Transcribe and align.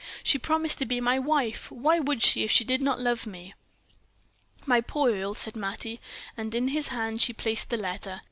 She 0.23 0.39
promised 0.39 0.79
to 0.79 0.85
be 0.87 0.99
my 0.99 1.19
wife; 1.19 1.69
why 1.69 1.99
should 2.03 2.23
she 2.23 2.43
if 2.43 2.49
she 2.49 2.63
did 2.63 2.81
not 2.81 2.99
love 2.99 3.27
me?" 3.27 3.53
"My 4.65 4.81
poor 4.81 5.13
Earle," 5.13 5.35
said 5.35 5.55
Mattie; 5.55 5.99
and 6.35 6.55
in 6.55 6.69
his 6.69 6.87
hand 6.87 7.21
she 7.21 7.33
placed 7.33 7.69
the 7.69 7.77
letter. 7.77 8.19